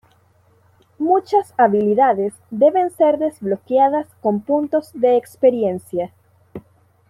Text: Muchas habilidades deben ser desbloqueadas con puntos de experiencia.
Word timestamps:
Muchas 0.97 1.53
habilidades 1.59 2.33
deben 2.49 2.89
ser 2.89 3.19
desbloqueadas 3.19 4.07
con 4.19 4.39
puntos 4.41 4.89
de 4.95 5.15
experiencia. 5.15 6.11